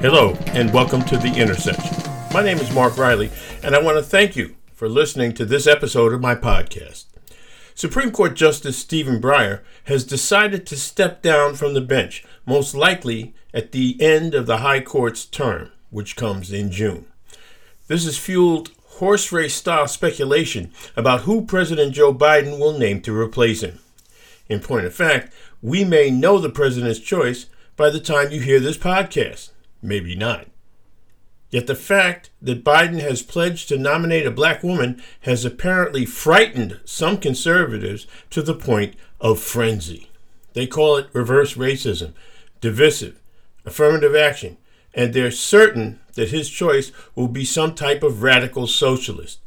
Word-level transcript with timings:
Hello, 0.00 0.32
and 0.54 0.72
welcome 0.72 1.02
to 1.02 1.18
The 1.18 1.34
Intersection. 1.34 1.94
My 2.32 2.42
name 2.42 2.56
is 2.56 2.72
Mark 2.72 2.96
Riley, 2.96 3.30
and 3.62 3.74
I 3.74 3.82
want 3.82 3.98
to 3.98 4.02
thank 4.02 4.34
you 4.34 4.56
for 4.72 4.88
listening 4.88 5.34
to 5.34 5.44
this 5.44 5.66
episode 5.66 6.14
of 6.14 6.22
my 6.22 6.34
podcast. 6.34 7.04
Supreme 7.74 8.10
Court 8.10 8.34
Justice 8.34 8.78
Stephen 8.78 9.20
Breyer 9.20 9.60
has 9.84 10.04
decided 10.04 10.66
to 10.66 10.76
step 10.78 11.20
down 11.20 11.54
from 11.54 11.74
the 11.74 11.82
bench, 11.82 12.24
most 12.46 12.74
likely 12.74 13.34
at 13.52 13.72
the 13.72 14.00
end 14.00 14.34
of 14.34 14.46
the 14.46 14.56
High 14.58 14.80
Court's 14.80 15.26
term, 15.26 15.70
which 15.90 16.16
comes 16.16 16.50
in 16.50 16.70
June. 16.70 17.04
This 17.86 18.06
has 18.06 18.16
fueled 18.16 18.70
horse 18.86 19.30
race 19.30 19.54
style 19.54 19.86
speculation 19.86 20.72
about 20.96 21.22
who 21.22 21.44
President 21.44 21.92
Joe 21.92 22.14
Biden 22.14 22.58
will 22.58 22.78
name 22.78 23.02
to 23.02 23.14
replace 23.14 23.62
him. 23.62 23.80
In 24.48 24.60
point 24.60 24.86
of 24.86 24.94
fact, 24.94 25.34
we 25.60 25.84
may 25.84 26.10
know 26.10 26.38
the 26.38 26.48
president's 26.48 27.00
choice 27.00 27.48
by 27.76 27.90
the 27.90 28.00
time 28.00 28.30
you 28.30 28.40
hear 28.40 28.60
this 28.60 28.78
podcast. 28.78 29.50
Maybe 29.82 30.14
not. 30.14 30.46
Yet 31.50 31.66
the 31.66 31.74
fact 31.74 32.30
that 32.40 32.64
Biden 32.64 33.00
has 33.00 33.22
pledged 33.22 33.68
to 33.68 33.78
nominate 33.78 34.26
a 34.26 34.30
black 34.30 34.62
woman 34.62 35.02
has 35.22 35.44
apparently 35.44 36.06
frightened 36.06 36.80
some 36.84 37.18
conservatives 37.18 38.06
to 38.30 38.40
the 38.40 38.54
point 38.54 38.94
of 39.20 39.40
frenzy. 39.40 40.10
They 40.52 40.66
call 40.66 40.96
it 40.96 41.08
reverse 41.12 41.54
racism, 41.54 42.12
divisive, 42.60 43.20
affirmative 43.64 44.14
action, 44.14 44.58
and 44.94 45.12
they're 45.12 45.30
certain 45.30 46.00
that 46.14 46.30
his 46.30 46.48
choice 46.48 46.92
will 47.14 47.28
be 47.28 47.44
some 47.44 47.74
type 47.74 48.02
of 48.02 48.22
radical 48.22 48.66
socialist. 48.66 49.40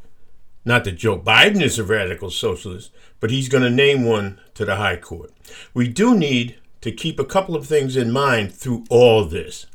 Not 0.66 0.84
that 0.86 0.94
Joe 0.94 1.20
Biden 1.20 1.62
is 1.62 1.78
a 1.78 1.84
radical 1.84 2.30
socialist, 2.30 2.92
but 3.20 3.32
he's 3.32 3.50
going 3.50 3.64
to 3.64 3.70
name 3.70 4.06
one 4.06 4.40
to 4.56 4.66
the 4.66 4.78
High 4.78 4.96
Court. 4.96 5.32
We 5.74 5.88
do 5.88 6.18
need 6.18 6.56
to 6.82 6.92
keep 6.92 7.20
a 7.20 7.26
couple 7.26 7.56
of 7.56 7.68
things 7.68 7.96
in 7.98 8.12
mind 8.12 8.54
through 8.54 8.86
all 8.90 9.26
this. 9.26 9.66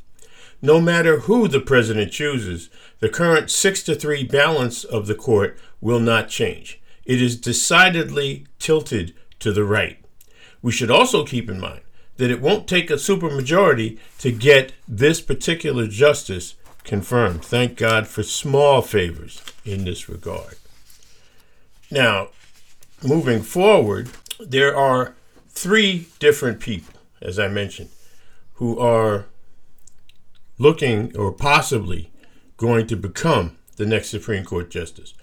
No 0.61 0.81
matter 0.81 1.21
who 1.21 1.47
the 1.47 1.61
president 1.61 2.13
chooses, 2.13 2.69
the 3.01 3.09
current 3.09 3.51
6 3.51 3.83
to 3.85 3.95
3 3.95 4.25
balance 4.25 4.85
of 4.85 5.07
the 5.07 5.15
court 5.15 5.59
will 5.81 6.01
not 6.01 6.29
change. 6.29 6.81
It 7.05 7.23
is 7.23 7.41
decidedly 7.41 8.47
tilted 8.59 9.15
to 9.39 9.53
the 9.53 9.65
right. 9.65 9.99
We 10.61 10.73
should 10.73 10.91
also 10.91 11.25
keep 11.25 11.49
in 11.49 11.61
mind 11.61 11.83
that 12.17 12.31
it 12.31 12.41
won't 12.41 12.67
take 12.67 12.91
a 12.91 12.95
supermajority 12.95 13.99
to 14.19 14.33
get 14.33 14.73
this 14.89 15.21
particular 15.21 15.87
justice 15.87 16.57
confirmed. 16.83 17.45
Thank 17.45 17.77
God 17.77 18.09
for 18.09 18.25
small 18.25 18.83
favors 18.83 19.41
in 19.65 19.85
this 19.85 20.09
regard. 20.09 20.57
Now, 21.91 22.29
moving 23.03 23.43
forward, 23.43 24.11
there 24.41 24.77
are 24.77 25.15
three 25.49 26.09
different 26.19 26.61
people, 26.61 26.95
as 27.23 27.39
I 27.39 27.49
mentioned, 27.49 27.91
who 28.55 28.79
are 28.79 29.27
looking 30.59 31.17
or 31.17 31.33
possibly 31.33 32.11
going 32.57 32.87
to 32.89 32.97
become 32.97 33.57
the 33.77 33.87
next 33.87 34.11
Supreme 34.11 34.45
Court 34.45 34.71
justice. 34.71 35.15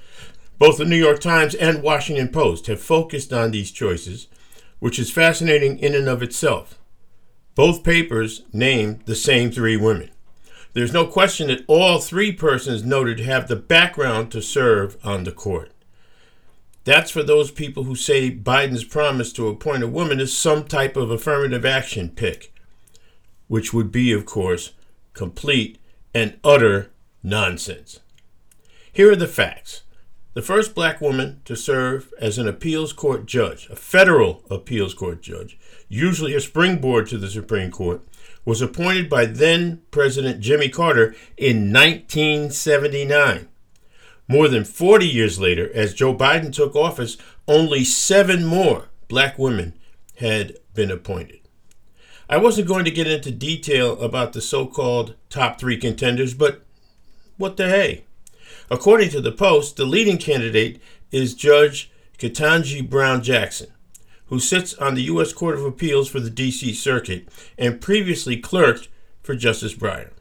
Both 0.57 0.77
the 0.77 0.85
New 0.85 0.95
York 0.95 1.19
Times 1.19 1.53
and 1.53 1.83
Washington 1.83 2.29
Post 2.29 2.67
have 2.67 2.81
focused 2.81 3.33
on 3.33 3.51
these 3.51 3.71
choices, 3.71 4.27
which 4.79 4.97
is 4.97 5.11
fascinating 5.11 5.77
in 5.79 5.93
and 5.93 6.07
of 6.07 6.23
itself. 6.23 6.79
Both 7.55 7.83
papers 7.83 8.43
name 8.53 9.01
the 9.05 9.15
same 9.15 9.51
three 9.51 9.77
women. 9.77 10.09
There's 10.73 10.93
no 10.93 11.05
question 11.05 11.47
that 11.47 11.63
all 11.67 11.99
three 11.99 12.31
persons 12.31 12.83
noted 12.83 13.19
have 13.21 13.47
the 13.47 13.55
background 13.55 14.31
to 14.31 14.41
serve 14.41 14.97
on 15.03 15.23
the 15.23 15.31
court. 15.31 15.71
That's 16.83 17.09
for 17.11 17.23
those 17.23 17.49
people 17.49 17.83
who 17.83 17.95
say 17.95 18.29
Biden's 18.29 18.83
promise 18.83 19.33
to 19.33 19.47
appoint 19.47 19.83
a 19.83 19.87
woman 19.87 20.19
is 20.19 20.37
some 20.37 20.65
type 20.65 20.95
of 20.95 21.09
affirmative 21.09 21.65
action 21.65 22.09
pick, 22.09 22.53
which 23.47 23.73
would 23.73 23.91
be, 23.91 24.11
of 24.11 24.25
course, 24.25 24.73
complete, 25.15 25.79
and 26.13 26.37
utter 26.43 26.91
nonsense. 27.23 27.99
Here 28.93 29.11
are 29.11 29.15
the 29.15 29.27
facts. 29.27 29.81
The 30.35 30.41
first 30.41 30.75
black 30.75 31.01
woman 31.01 31.41
to 31.45 31.55
serve 31.55 32.13
as 32.19 32.37
an 32.37 32.47
appeals 32.47 32.93
court 32.93 33.25
judge, 33.25 33.67
a 33.71 33.75
federal 33.75 34.43
appeals 34.51 34.93
court 34.93 35.21
judge, 35.21 35.57
usually 35.89 36.35
a 36.35 36.41
springboard 36.41 37.07
to 37.07 37.17
the 37.17 37.29
Supreme 37.29 37.71
Court, 37.71 38.05
was 38.43 38.61
appointed 38.61 39.09
by 39.09 39.25
then 39.25 39.81
President 39.91 40.41
Jimmy 40.41 40.69
Carter 40.69 41.15
in 41.37 41.73
1979. 41.73 43.47
More 44.27 44.47
than 44.47 44.63
40 44.63 45.07
years 45.07 45.39
later, 45.39 45.71
as 45.73 45.93
Joe 45.93 46.15
Biden 46.15 46.53
took 46.53 46.75
office, 46.75 47.17
only 47.47 47.83
seven 47.83 48.45
more 48.45 48.89
black 49.07 49.39
women 49.39 49.73
had 50.17 50.57
been 50.73 50.91
appointed. 50.91 51.44
I 52.29 52.37
wasn't 52.37 52.67
going 52.67 52.85
to 52.85 52.91
get 52.91 53.07
into 53.07 53.31
detail 53.31 53.99
about 54.01 54.33
the 54.33 54.41
so 54.41 54.65
called 54.65 55.15
top 55.29 55.59
three 55.59 55.77
contenders, 55.77 56.33
but 56.33 56.61
what 57.37 57.57
the 57.57 57.69
hey? 57.69 58.05
According 58.69 59.09
to 59.09 59.21
the 59.21 59.31
Post, 59.31 59.77
the 59.77 59.85
leading 59.85 60.17
candidate 60.17 60.81
is 61.11 61.35
Judge 61.35 61.91
Ketanji 62.17 62.87
Brown 62.89 63.21
Jackson, 63.21 63.67
who 64.27 64.39
sits 64.39 64.73
on 64.75 64.95
the 64.95 65.03
U.S. 65.03 65.33
Court 65.33 65.55
of 65.55 65.65
Appeals 65.65 66.09
for 66.09 66.19
the 66.19 66.31
D.C. 66.31 66.73
Circuit 66.73 67.27
and 67.57 67.79
previously 67.79 68.37
clerked 68.37 68.87
for 69.21 69.35
Justice 69.35 69.75
Breyer. 69.75 70.11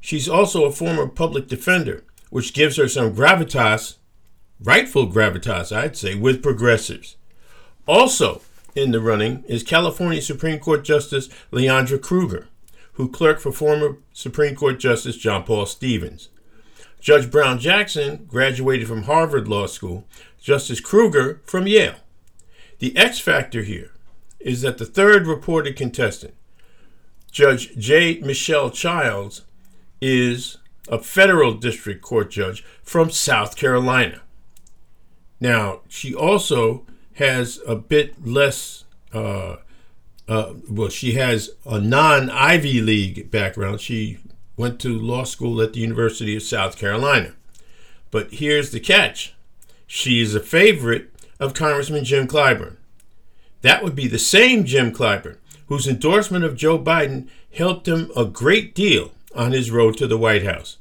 She's 0.00 0.28
also 0.28 0.64
a 0.64 0.72
former 0.72 1.06
public 1.06 1.48
defender, 1.48 2.04
which 2.28 2.52
gives 2.52 2.76
her 2.76 2.88
some 2.88 3.14
gravitas, 3.14 3.96
rightful 4.62 5.10
gravitas, 5.10 5.74
I'd 5.74 5.96
say, 5.96 6.14
with 6.14 6.42
progressives. 6.42 7.16
Also, 7.86 8.42
in 8.74 8.90
the 8.90 9.00
running 9.00 9.44
is 9.46 9.62
California 9.62 10.22
Supreme 10.22 10.58
Court 10.58 10.84
Justice 10.84 11.28
Leondra 11.50 12.00
Kruger, 12.00 12.48
who 12.94 13.08
clerked 13.08 13.40
for 13.40 13.52
former 13.52 13.98
Supreme 14.12 14.54
Court 14.54 14.78
Justice 14.78 15.16
John 15.16 15.44
Paul 15.44 15.66
Stevens. 15.66 16.28
Judge 17.00 17.30
Brown 17.30 17.58
Jackson 17.58 18.26
graduated 18.28 18.86
from 18.86 19.04
Harvard 19.04 19.48
Law 19.48 19.66
School, 19.66 20.04
Justice 20.40 20.80
Kruger 20.80 21.40
from 21.44 21.66
Yale. 21.66 21.96
The 22.78 22.96
X 22.96 23.18
factor 23.18 23.62
here 23.62 23.92
is 24.38 24.62
that 24.62 24.78
the 24.78 24.86
third 24.86 25.26
reported 25.26 25.76
contestant, 25.76 26.34
Judge 27.30 27.76
J. 27.76 28.18
Michelle 28.20 28.70
Childs, 28.70 29.42
is 30.00 30.58
a 30.88 30.98
federal 30.98 31.54
district 31.54 32.02
court 32.02 32.30
judge 32.30 32.64
from 32.82 33.10
South 33.10 33.56
Carolina. 33.56 34.22
Now, 35.40 35.80
she 35.88 36.14
also 36.14 36.84
has 37.20 37.60
a 37.66 37.76
bit 37.76 38.26
less. 38.26 38.84
Uh, 39.14 39.56
uh, 40.28 40.54
well, 40.68 40.88
she 40.88 41.12
has 41.12 41.50
a 41.64 41.80
non 41.80 42.28
Ivy 42.28 42.80
League 42.80 43.30
background. 43.30 43.80
She 43.80 44.18
went 44.56 44.80
to 44.80 44.98
law 44.98 45.24
school 45.24 45.62
at 45.62 45.72
the 45.72 45.80
University 45.80 46.36
of 46.36 46.42
South 46.42 46.76
Carolina. 46.76 47.34
But 48.10 48.32
here's 48.32 48.72
the 48.72 48.80
catch 48.80 49.34
she 49.86 50.20
is 50.20 50.34
a 50.34 50.40
favorite 50.40 51.10
of 51.38 51.54
Congressman 51.54 52.04
Jim 52.04 52.26
Clyburn. 52.26 52.76
That 53.62 53.82
would 53.84 53.94
be 53.94 54.08
the 54.08 54.18
same 54.18 54.64
Jim 54.64 54.92
Clyburn 54.92 55.36
whose 55.70 55.86
endorsement 55.86 56.44
of 56.44 56.56
Joe 56.56 56.76
Biden 56.80 57.28
helped 57.54 57.86
him 57.86 58.10
a 58.16 58.24
great 58.24 58.74
deal 58.74 59.12
on 59.36 59.52
his 59.52 59.70
road 59.70 59.96
to 59.98 60.08
the 60.08 60.18
White 60.18 60.44
House. 60.44 60.78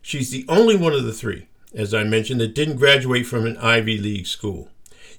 She's 0.00 0.30
the 0.30 0.44
only 0.48 0.76
one 0.76 0.92
of 0.92 1.02
the 1.02 1.12
three, 1.12 1.48
as 1.74 1.92
I 1.92 2.04
mentioned, 2.04 2.40
that 2.40 2.54
didn't 2.54 2.76
graduate 2.76 3.26
from 3.26 3.44
an 3.44 3.56
Ivy 3.56 3.98
League 3.98 4.28
school. 4.28 4.68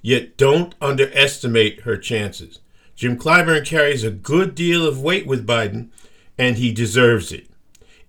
Yet 0.02 0.38
don't 0.38 0.76
underestimate 0.82 1.82
her 1.82 1.98
chances. 1.98 2.60
Jim 2.96 3.18
Clyburn 3.18 3.66
carries 3.66 4.04
a 4.04 4.12
good 4.12 4.56
deal 4.56 4.86
of 4.86 5.02
weight 5.02 5.26
with 5.26 5.48
Biden, 5.48 5.90
and 6.38 6.58
he 6.58 6.72
deserves 6.72 7.32
it. 7.32 7.48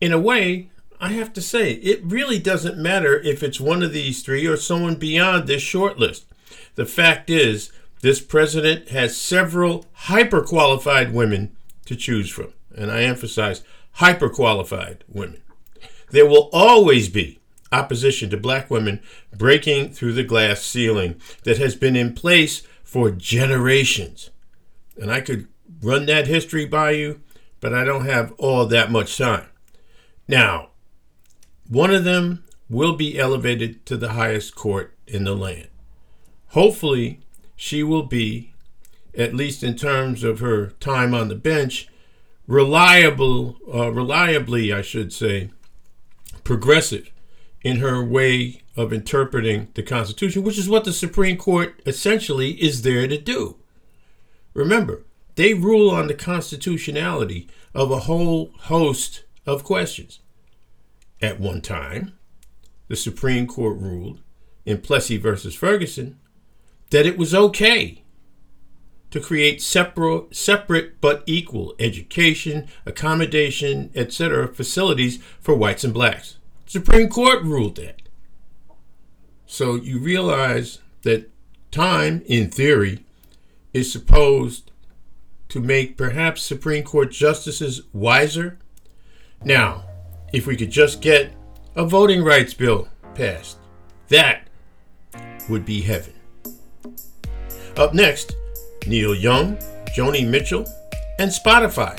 In 0.00 0.12
a 0.12 0.18
way, 0.18 0.70
I 1.00 1.08
have 1.08 1.32
to 1.32 1.42
say, 1.42 1.72
it 1.72 2.00
really 2.04 2.38
doesn't 2.38 2.78
matter 2.78 3.18
if 3.20 3.42
it's 3.42 3.60
one 3.60 3.82
of 3.82 3.92
these 3.92 4.22
three 4.22 4.46
or 4.46 4.56
someone 4.56 4.94
beyond 4.94 5.46
this 5.46 5.62
short 5.62 5.98
list. 5.98 6.26
The 6.74 6.86
fact 6.86 7.28
is, 7.28 7.72
this 8.02 8.20
president 8.20 8.88
has 8.88 9.16
several 9.16 9.86
hyper 9.92 10.42
qualified 10.42 11.12
women 11.12 11.56
to 11.86 11.96
choose 11.96 12.30
from. 12.30 12.52
And 12.74 12.90
I 12.90 13.02
emphasize 13.02 13.62
hyper 13.92 14.28
qualified 14.28 15.04
women. 15.08 15.42
There 16.10 16.26
will 16.26 16.50
always 16.52 17.08
be 17.08 17.40
opposition 17.72 18.30
to 18.30 18.36
black 18.36 18.70
women 18.70 19.00
breaking 19.36 19.90
through 19.90 20.12
the 20.12 20.24
glass 20.24 20.62
ceiling 20.62 21.20
that 21.44 21.58
has 21.58 21.74
been 21.74 21.96
in 21.96 22.14
place 22.14 22.62
for 22.84 23.10
generations. 23.10 24.30
And 24.96 25.10
I 25.10 25.20
could 25.20 25.48
run 25.82 26.06
that 26.06 26.26
history 26.26 26.66
by 26.66 26.92
you, 26.92 27.20
but 27.60 27.72
I 27.72 27.84
don't 27.84 28.04
have 28.04 28.32
all 28.38 28.66
that 28.66 28.90
much 28.90 29.16
time. 29.16 29.46
Now, 30.28 30.70
one 31.68 31.92
of 31.92 32.04
them 32.04 32.44
will 32.68 32.94
be 32.96 33.18
elevated 33.18 33.84
to 33.86 33.96
the 33.96 34.10
highest 34.10 34.54
court 34.54 34.94
in 35.06 35.24
the 35.24 35.34
land. 35.34 35.68
Hopefully, 36.48 37.20
she 37.56 37.82
will 37.82 38.02
be, 38.02 38.52
at 39.16 39.34
least 39.34 39.62
in 39.62 39.76
terms 39.76 40.24
of 40.24 40.40
her 40.40 40.68
time 40.80 41.14
on 41.14 41.28
the 41.28 41.34
bench, 41.34 41.88
reliable, 42.46 43.56
uh, 43.72 43.90
reliably, 43.92 44.72
I 44.72 44.82
should 44.82 45.12
say, 45.12 45.50
progressive 46.44 47.11
in 47.64 47.78
her 47.78 48.04
way 48.04 48.62
of 48.76 48.92
interpreting 48.92 49.68
the 49.74 49.82
Constitution, 49.82 50.42
which 50.42 50.58
is 50.58 50.68
what 50.68 50.84
the 50.84 50.92
Supreme 50.92 51.36
Court 51.36 51.80
essentially 51.86 52.52
is 52.62 52.82
there 52.82 53.06
to 53.06 53.18
do. 53.18 53.56
Remember, 54.54 55.04
they 55.36 55.54
rule 55.54 55.90
on 55.90 56.08
the 56.08 56.14
constitutionality 56.14 57.48
of 57.74 57.90
a 57.90 58.00
whole 58.00 58.52
host 58.60 59.24
of 59.46 59.64
questions. 59.64 60.20
At 61.20 61.40
one 61.40 61.60
time, 61.60 62.12
the 62.88 62.96
Supreme 62.96 63.46
Court 63.46 63.78
ruled 63.78 64.20
in 64.66 64.78
Plessy 64.78 65.16
versus 65.16 65.54
Ferguson 65.54 66.18
that 66.90 67.06
it 67.06 67.16
was 67.16 67.34
okay 67.34 68.02
to 69.10 69.20
create 69.20 69.62
separate, 69.62 70.34
separate 70.34 71.00
but 71.00 71.22
equal 71.26 71.74
education, 71.78 72.68
accommodation, 72.84 73.90
etc. 73.94 74.48
facilities 74.48 75.22
for 75.40 75.54
whites 75.54 75.84
and 75.84 75.94
blacks. 75.94 76.38
Supreme 76.66 77.08
Court 77.08 77.42
ruled 77.42 77.76
that. 77.76 78.02
So 79.46 79.74
you 79.74 79.98
realize 79.98 80.78
that 81.02 81.30
time, 81.70 82.22
in 82.26 82.50
theory, 82.50 83.04
is 83.72 83.92
supposed 83.92 84.70
to 85.48 85.60
make 85.60 85.98
perhaps 85.98 86.42
Supreme 86.42 86.84
Court 86.84 87.10
justices 87.10 87.82
wiser. 87.92 88.58
Now, 89.44 89.84
if 90.32 90.46
we 90.46 90.56
could 90.56 90.70
just 90.70 91.02
get 91.02 91.34
a 91.76 91.84
voting 91.84 92.24
rights 92.24 92.54
bill 92.54 92.88
passed, 93.14 93.58
that 94.08 94.48
would 95.48 95.66
be 95.66 95.82
heaven. 95.82 96.14
Up 97.76 97.92
next, 97.92 98.34
Neil 98.86 99.14
Young, 99.14 99.56
Joni 99.96 100.26
Mitchell, 100.26 100.66
and 101.18 101.30
Spotify. 101.30 101.98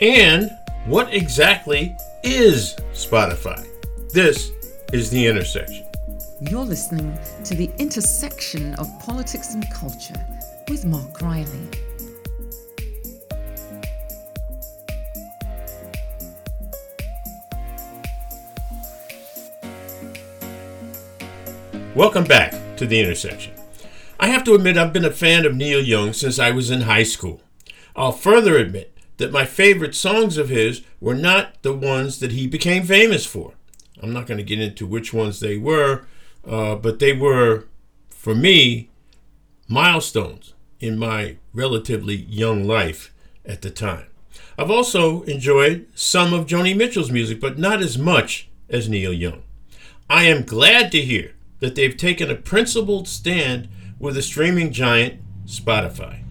And 0.00 0.50
what 0.86 1.12
exactly 1.12 1.94
is 2.24 2.74
Spotify? 2.94 3.68
This 4.10 4.52
is 4.94 5.10
The 5.10 5.26
Intersection. 5.26 5.84
You're 6.40 6.64
listening 6.64 7.18
to 7.44 7.54
The 7.54 7.70
Intersection 7.78 8.72
of 8.76 8.88
Politics 8.98 9.52
and 9.52 9.70
Culture 9.70 10.14
with 10.70 10.86
Mark 10.86 11.20
Riley. 11.20 11.68
Welcome 21.94 22.24
back 22.24 22.54
to 22.78 22.86
The 22.86 23.00
Intersection. 23.00 23.52
I 24.18 24.28
have 24.28 24.44
to 24.44 24.54
admit, 24.54 24.78
I've 24.78 24.94
been 24.94 25.04
a 25.04 25.10
fan 25.10 25.44
of 25.44 25.54
Neil 25.54 25.82
Young 25.82 26.14
since 26.14 26.38
I 26.38 26.52
was 26.52 26.70
in 26.70 26.80
high 26.82 27.02
school. 27.02 27.42
I'll 27.94 28.12
further 28.12 28.56
admit 28.56 28.93
that 29.16 29.32
my 29.32 29.44
favorite 29.44 29.94
songs 29.94 30.36
of 30.36 30.48
his 30.48 30.82
were 31.00 31.14
not 31.14 31.62
the 31.62 31.74
ones 31.74 32.18
that 32.20 32.32
he 32.32 32.46
became 32.46 32.84
famous 32.84 33.24
for. 33.24 33.54
I'm 34.02 34.12
not 34.12 34.26
going 34.26 34.38
to 34.38 34.44
get 34.44 34.60
into 34.60 34.86
which 34.86 35.12
ones 35.12 35.40
they 35.40 35.56
were, 35.56 36.06
uh, 36.46 36.74
but 36.76 36.98
they 36.98 37.12
were, 37.12 37.66
for 38.10 38.34
me, 38.34 38.90
milestones 39.68 40.54
in 40.80 40.98
my 40.98 41.36
relatively 41.52 42.16
young 42.16 42.64
life 42.64 43.14
at 43.46 43.62
the 43.62 43.70
time. 43.70 44.06
I've 44.58 44.70
also 44.70 45.22
enjoyed 45.22 45.86
some 45.94 46.32
of 46.32 46.46
Joni 46.46 46.76
Mitchell's 46.76 47.10
music, 47.10 47.40
but 47.40 47.58
not 47.58 47.80
as 47.80 47.96
much 47.96 48.48
as 48.68 48.88
Neil 48.88 49.12
Young. 49.12 49.42
I 50.08 50.24
am 50.24 50.44
glad 50.44 50.92
to 50.92 51.00
hear 51.00 51.32
that 51.60 51.74
they've 51.74 51.96
taken 51.96 52.30
a 52.30 52.36
principled 52.36 53.08
stand 53.08 53.68
with 53.98 54.14
the 54.16 54.22
streaming 54.22 54.72
giant 54.72 55.20
Spotify. 55.46 56.22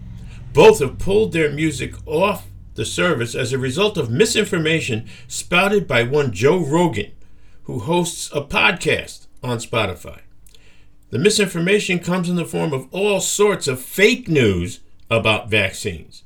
Both 0.52 0.78
have 0.78 0.98
pulled 0.98 1.32
their 1.32 1.50
music 1.50 1.94
off 2.06 2.46
the 2.74 2.84
service 2.84 3.34
as 3.34 3.52
a 3.52 3.58
result 3.58 3.96
of 3.96 4.10
misinformation 4.10 5.08
spouted 5.28 5.86
by 5.86 6.02
one 6.02 6.32
Joe 6.32 6.58
Rogan, 6.58 7.12
who 7.64 7.80
hosts 7.80 8.30
a 8.32 8.40
podcast 8.40 9.26
on 9.42 9.58
Spotify. 9.58 10.20
The 11.10 11.18
misinformation 11.18 12.00
comes 12.00 12.28
in 12.28 12.36
the 12.36 12.44
form 12.44 12.72
of 12.72 12.88
all 12.90 13.20
sorts 13.20 13.68
of 13.68 13.80
fake 13.80 14.28
news 14.28 14.80
about 15.10 15.48
vaccines. 15.48 16.24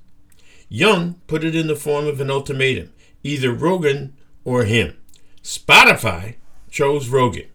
Young 0.69 1.15
put 1.27 1.45
it 1.45 1.55
in 1.55 1.67
the 1.67 1.77
form 1.77 2.07
of 2.07 2.21
an 2.21 2.31
ultimatum 2.31 2.93
either 3.23 3.53
Rogan 3.53 4.15
or 4.45 4.65
him. 4.65 4.97
Spotify 5.43 6.37
chose 6.71 7.09
Rogan. 7.09 7.47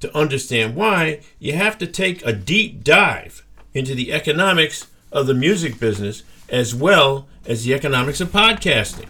To 0.00 0.16
understand 0.16 0.74
why, 0.74 1.20
you 1.38 1.52
have 1.52 1.78
to 1.78 1.86
take 1.86 2.24
a 2.24 2.32
deep 2.32 2.82
dive 2.82 3.44
into 3.72 3.94
the 3.94 4.12
economics 4.12 4.88
of 5.12 5.26
the 5.26 5.34
music 5.34 5.78
business 5.78 6.22
as 6.48 6.74
well 6.74 7.28
as 7.46 7.64
the 7.64 7.74
economics 7.74 8.20
of 8.20 8.30
podcasting. 8.30 9.08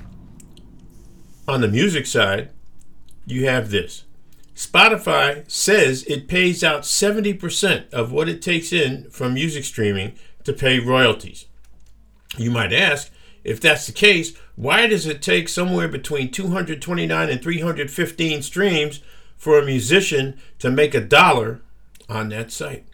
On 1.48 1.60
the 1.60 1.68
music 1.68 2.06
side, 2.06 2.50
you 3.26 3.46
have 3.46 3.70
this 3.70 4.04
Spotify 4.54 5.50
says 5.50 6.04
it 6.04 6.28
pays 6.28 6.62
out 6.62 6.82
70% 6.82 7.90
of 7.92 8.12
what 8.12 8.28
it 8.28 8.42
takes 8.42 8.72
in 8.72 9.08
from 9.10 9.34
music 9.34 9.64
streaming 9.64 10.14
to 10.44 10.52
pay 10.52 10.78
royalties. 10.78 11.46
You 12.36 12.50
might 12.50 12.72
ask, 12.72 13.10
if 13.42 13.60
that's 13.60 13.86
the 13.86 13.92
case, 13.92 14.36
why 14.56 14.86
does 14.86 15.06
it 15.06 15.22
take 15.22 15.48
somewhere 15.48 15.88
between 15.88 16.30
229 16.30 17.30
and 17.30 17.42
315 17.42 18.42
streams 18.42 19.00
for 19.40 19.58
a 19.58 19.64
musician 19.64 20.38
to 20.58 20.70
make 20.70 20.94
a 20.94 21.00
dollar 21.00 21.62
on 22.10 22.28
that 22.28 22.52
site. 22.52 22.84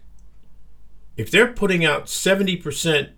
If 1.16 1.28
they're 1.28 1.52
putting 1.52 1.84
out 1.84 2.06
70% 2.06 3.10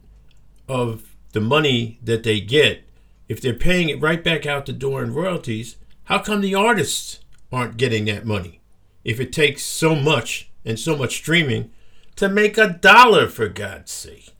of 0.67 1.08
the 1.33 1.41
money 1.41 1.99
that 2.03 2.23
they 2.23 2.41
get, 2.41 2.85
if 3.29 3.41
they're 3.41 3.53
paying 3.53 3.89
it 3.89 4.01
right 4.01 4.23
back 4.23 4.47
out 4.47 4.67
the 4.67 4.73
door 4.73 5.03
in 5.03 5.15
royalties, 5.15 5.77
how 6.05 6.19
come 6.19 6.41
the 6.41 6.55
artists 6.55 7.21
aren't 7.53 7.77
getting 7.77 8.07
that 8.07 8.25
money? 8.25 8.61
If 9.05 9.21
it 9.21 9.33
takes 9.33 9.63
so 9.63 9.95
much 9.95 10.51
and 10.65 10.79
so 10.79 10.97
much 10.97 11.17
streaming 11.17 11.71
to 12.17 12.29
make 12.29 12.59
a 12.59 12.69
dollar, 12.69 13.29
for 13.29 13.49
God's 13.49 13.93
sake. 13.93 14.31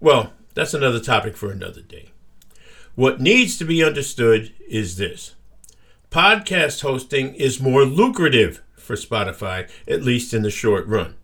Well, 0.00 0.32
that's 0.54 0.74
another 0.74 1.00
topic 1.00 1.36
for 1.36 1.52
another 1.52 1.82
day. 1.82 2.12
What 2.94 3.20
needs 3.20 3.58
to 3.58 3.64
be 3.64 3.84
understood 3.84 4.52
is 4.68 4.96
this 4.96 5.34
podcast 6.10 6.80
hosting 6.80 7.34
is 7.34 7.60
more 7.60 7.84
lucrative 7.84 8.62
for 8.76 8.96
Spotify, 8.96 9.70
at 9.86 10.02
least 10.02 10.32
in 10.32 10.42
the 10.42 10.50
short 10.50 10.86
run. 10.86 11.14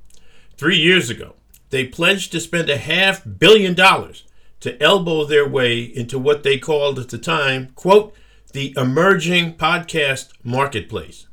Three 0.57 0.77
years 0.77 1.09
ago, 1.09 1.35
they 1.71 1.87
pledged 1.87 2.31
to 2.33 2.41
spend 2.41 2.69
a 2.69 2.77
half 2.77 3.23
billion 3.25 3.75
dollars 3.75 4.25
to 4.65 4.83
elbow 4.83 5.27
their 5.27 5.47
way 5.47 5.83
into 5.83 6.19
what 6.19 6.43
they 6.43 6.57
called 6.57 6.99
at 6.99 7.11
the 7.11 7.19
time, 7.19 7.69
quote, 7.75 8.15
the 8.55 8.73
emerging 8.79 9.53
podcast 9.57 10.33
marketplace. 10.43 11.27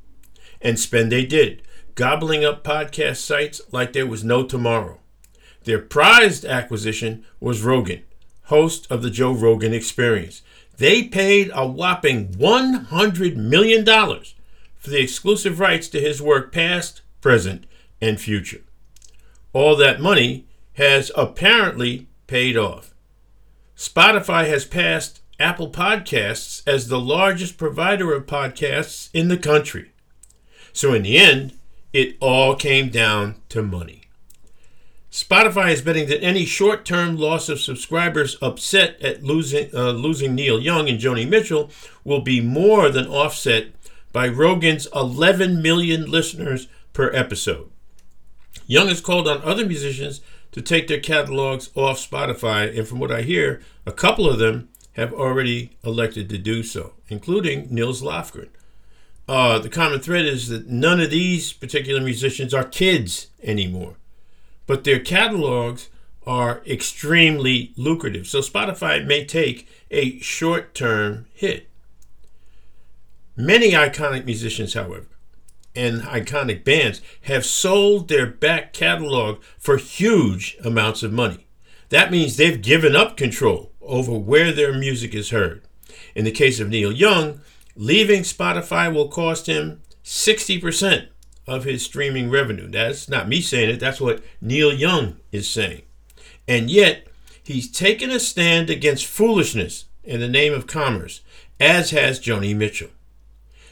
And 0.62 0.78
spend 0.78 1.14
they 1.14 1.26
did, 1.26 1.62
gobbling 1.96 2.44
up 2.44 2.62
podcast 2.62 3.20
sites 3.20 3.62
like 3.72 3.94
there 3.94 4.06
was 4.06 4.26
no 4.26 4.44
tomorrow. 4.44 5.00
Their 5.64 5.80
prized 5.80 6.44
acquisition 6.44 7.24
was 7.40 7.64
Rogan, 7.64 8.04
host 8.48 8.86
of 8.92 9.02
the 9.02 9.10
Joe 9.10 9.32
Rogan 9.32 9.74
Experience, 9.74 10.42
they 10.76 11.04
paid 11.04 11.52
a 11.54 11.66
whopping 11.66 12.34
$100 12.34 13.38
million 13.38 13.86
for 13.86 14.90
the 14.90 15.02
exclusive 15.02 15.62
rights 15.62 15.88
to 15.88 16.02
his 16.02 16.22
work, 16.22 16.52
past, 16.52 17.02
present, 17.22 17.66
and 18.02 18.20
future. 18.20 18.64
All 19.54 19.78
that 19.78 20.02
money 20.02 20.48
has 20.74 21.14
apparently 21.16 22.08
paid 22.28 22.58
off. 22.58 22.91
Spotify 23.76 24.48
has 24.48 24.66
passed 24.66 25.22
Apple 25.40 25.70
Podcasts 25.70 26.62
as 26.68 26.88
the 26.88 27.00
largest 27.00 27.58
provider 27.58 28.14
of 28.14 28.28
podcasts 28.28 29.10
in 29.14 29.28
the 29.28 29.38
country. 29.38 29.92
So, 30.74 30.94
in 30.94 31.04
the 31.04 31.18
end, 31.18 31.54
it 31.94 32.16
all 32.20 32.56
came 32.56 32.90
down 32.90 33.36
to 33.50 33.62
money. 33.62 34.04
Spotify 35.12 35.74
is 35.74 35.82
betting 35.82 36.08
that 36.08 36.24
any 36.24 36.46
short 36.46 36.86
term 36.86 37.18
loss 37.18 37.50
of 37.50 37.60
subscribers 37.60 38.38
upset 38.42 39.02
at 39.02 39.24
losing, 39.24 39.70
uh, 39.76 39.92
losing 39.92 40.36
Neil 40.36 40.62
Young 40.62 40.88
and 40.88 41.00
Joni 41.00 41.28
Mitchell 41.28 41.70
will 42.06 42.22
be 42.22 42.40
more 42.40 42.90
than 42.90 43.08
offset 43.08 43.68
by 44.14 44.28
Rogan's 44.30 44.88
11 44.96 45.62
million 45.62 46.10
listeners 46.10 46.68
per 46.94 47.12
episode. 47.14 47.70
Young 48.68 48.88
has 48.88 49.02
called 49.02 49.28
on 49.28 49.42
other 49.42 49.66
musicians 49.66 50.22
to 50.52 50.62
take 50.62 50.88
their 50.88 51.00
catalogs 51.00 51.70
off 51.76 51.98
Spotify, 51.98 52.78
and 52.78 52.88
from 52.88 53.00
what 53.00 53.12
I 53.12 53.22
hear, 53.22 53.62
a 53.86 53.92
couple 53.92 54.30
of 54.30 54.40
them 54.40 54.70
have 54.94 55.14
already 55.14 55.78
elected 55.84 56.30
to 56.30 56.38
do 56.38 56.64
so, 56.64 56.94
including 57.08 57.68
Nils 57.70 58.02
Lofgren. 58.02 58.50
Uh, 59.28 59.60
the 59.60 59.70
common 59.70 60.02
thread 60.02 60.26
is 60.26 60.50
that 60.50 60.68
none 60.68 61.00
of 61.00 61.10
these 61.10 61.54
particular 61.54 62.02
musicians 62.02 62.54
are 62.54 62.66
kids 62.66 63.28
anymore 63.42 63.96
but 64.72 64.86
their 64.86 65.00
catalogs 65.00 65.90
are 66.26 66.62
extremely 66.66 67.74
lucrative. 67.76 68.26
So 68.26 68.40
Spotify 68.40 69.06
may 69.06 69.26
take 69.26 69.68
a 69.90 70.18
short 70.20 70.74
term 70.74 71.26
hit. 71.34 71.68
Many 73.36 73.72
iconic 73.72 74.24
musicians, 74.24 74.74
however, 74.74 75.08
and 75.76 76.02
iconic 76.02 76.64
bands 76.64 77.02
have 77.22 77.46
sold 77.46 78.08
their 78.08 78.28
back 78.28 78.74
catalog 78.74 79.42
for 79.58 79.78
huge 79.78 80.58
amounts 80.64 81.04
of 81.04 81.14
money. 81.14 81.48
That 81.90 82.12
means 82.12 82.38
they've 82.38 82.62
given 82.62 82.96
up 82.96 83.18
control 83.18 83.72
over 83.82 84.14
where 84.14 84.52
their 84.52 84.74
music 84.74 85.14
is 85.14 85.30
heard. 85.30 85.62
In 86.16 86.26
the 86.26 86.32
case 86.32 86.60
of 86.60 86.70
Neil 86.70 86.92
Young, 86.92 87.42
leaving 87.76 88.22
Spotify 88.22 88.94
will 88.94 89.08
cost 89.08 89.48
him 89.48 89.82
60% 90.04 91.08
of 91.48 91.64
his 91.64 91.84
streaming 91.84 92.30
revenue. 92.30 92.70
That's 92.70 93.10
not 93.10 93.28
me 93.28 93.42
saying 93.42 93.70
it, 93.70 93.80
that's 93.80 94.02
what 94.02 94.24
Neil 94.40 94.74
Young 94.74 95.18
is 95.32 95.50
saying. 95.50 95.82
And 96.48 96.70
yet, 96.70 97.08
he's 97.44 97.72
taken 97.72 98.10
a 98.10 98.20
stand 98.20 98.70
against 98.70 99.06
foolishness 99.06 99.86
in 100.04 100.20
the 100.20 100.28
name 100.28 100.54
of 100.54 100.68
commerce 100.68 101.22
as 101.60 101.92
has 101.92 102.20
Joni 102.20 102.56
Mitchell. 102.56 102.90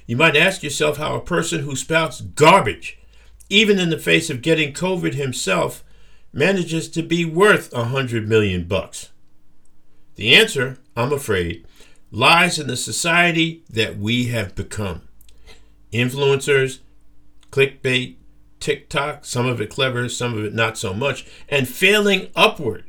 You 0.09 0.17
might 0.17 0.35
ask 0.35 0.63
yourself 0.63 0.97
how 0.97 1.13
a 1.13 1.21
person 1.21 1.59
who 1.59 1.75
spouts 1.75 2.21
garbage, 2.21 2.97
even 3.47 3.77
in 3.77 3.91
the 3.91 3.99
face 3.99 4.31
of 4.31 4.41
getting 4.41 4.73
COVID 4.73 5.13
himself, 5.13 5.83
manages 6.33 6.89
to 6.89 7.03
be 7.03 7.25
worth 7.25 7.71
a 7.73 7.83
hundred 7.83 8.27
million 8.27 8.63
bucks. 8.63 9.11
The 10.15 10.33
answer, 10.33 10.79
I'm 10.97 11.13
afraid, 11.13 11.63
lies 12.09 12.57
in 12.57 12.65
the 12.65 12.75
society 12.75 13.63
that 13.69 13.99
we 13.99 14.29
have 14.29 14.55
become. 14.55 15.03
Influencers, 15.93 16.79
clickbait, 17.51 18.15
TikTok, 18.59 19.25
some 19.25 19.45
of 19.45 19.61
it 19.61 19.69
clever, 19.69 20.09
some 20.09 20.35
of 20.35 20.43
it 20.43 20.55
not 20.55 20.75
so 20.75 20.91
much, 20.91 21.27
and 21.49 21.67
failing 21.67 22.29
upward 22.35 22.85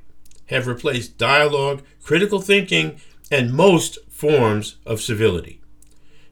have 0.46 0.66
replaced 0.66 1.18
dialogue, 1.18 1.82
critical 2.02 2.40
thinking, 2.40 2.98
and 3.30 3.52
most 3.52 3.98
forms 4.08 4.76
of 4.86 5.02
civility. 5.02 5.59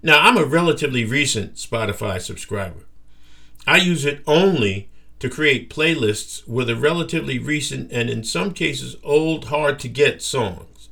Now, 0.02 0.20
I'm 0.20 0.36
a 0.36 0.44
relatively 0.44 1.04
recent 1.04 1.54
Spotify 1.54 2.20
subscriber. 2.20 2.86
I 3.66 3.78
use 3.78 4.04
it 4.04 4.22
only 4.26 4.88
to 5.18 5.28
create 5.28 5.70
playlists 5.70 6.46
with 6.46 6.70
a 6.70 6.76
relatively 6.76 7.38
recent 7.38 7.90
and 7.90 8.08
in 8.08 8.22
some 8.22 8.52
cases 8.52 8.96
old, 9.02 9.46
hard 9.46 9.78
to 9.80 9.88
get 9.88 10.22
songs. 10.22 10.88